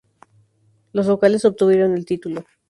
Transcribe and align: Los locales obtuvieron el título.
Los 0.93 1.05
locales 1.05 1.45
obtuvieron 1.45 1.93
el 1.93 2.05
título. 2.07 2.43